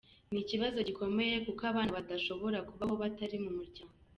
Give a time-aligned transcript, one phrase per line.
[0.31, 3.95] Ni ikibazo gikomeye kuko abana badashobora kubaho batari mu muryango”.